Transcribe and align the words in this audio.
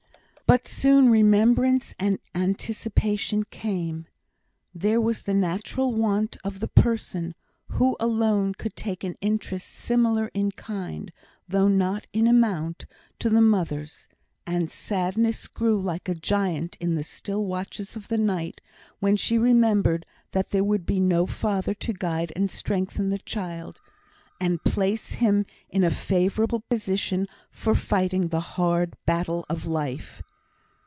But 0.47 0.67
soon 0.67 1.09
remembrance 1.09 1.93
and 1.97 2.19
anticipation 2.35 3.45
came. 3.51 4.07
There 4.75 4.99
was 4.99 5.21
the 5.21 5.33
natural 5.33 5.93
want 5.93 6.35
of 6.43 6.59
the 6.59 6.67
person, 6.67 7.35
who 7.69 7.95
alone 8.01 8.55
could 8.55 8.75
take 8.75 9.05
an 9.05 9.15
interest 9.21 9.69
similar 9.69 10.27
in 10.33 10.51
kind, 10.51 11.13
though 11.47 11.69
not 11.69 12.05
in 12.11 12.27
amount, 12.27 12.85
to 13.19 13.29
the 13.29 13.39
mother's. 13.39 14.09
And 14.45 14.69
sadness 14.69 15.47
grew 15.47 15.81
like 15.81 16.09
a 16.09 16.15
giant 16.15 16.75
in 16.81 16.95
the 16.95 17.03
still 17.03 17.45
watches 17.45 17.95
of 17.95 18.09
the 18.09 18.17
night, 18.17 18.59
when 18.99 19.15
she 19.15 19.37
remembered 19.37 20.05
that 20.33 20.49
there 20.49 20.65
would 20.65 20.85
be 20.85 20.99
no 20.99 21.25
father 21.25 21.73
to 21.75 21.93
guide 21.93 22.33
and 22.35 22.51
strengthen 22.51 23.07
the 23.09 23.19
child, 23.19 23.79
and 24.41 24.61
place 24.65 25.13
him 25.13 25.45
in 25.69 25.85
a 25.85 25.91
favourable 25.91 26.59
position 26.59 27.27
for 27.51 27.73
fighting 27.73 28.27
the 28.27 28.41
hard 28.41 28.97
"Battle 29.05 29.45
of 29.49 29.65
Life." 29.65 30.21